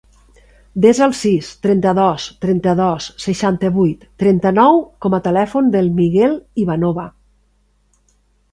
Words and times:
Desa 0.85 1.01
el 1.07 1.11
sis, 1.17 1.49
trenta-dos, 1.65 2.25
trenta-dos, 2.45 3.09
seixanta-vuit, 3.25 4.09
trenta-nou 4.25 4.83
com 5.07 5.19
a 5.19 5.23
telèfon 5.29 5.71
del 5.79 5.93
Miguel 6.01 6.37
Ivanova. 6.65 7.07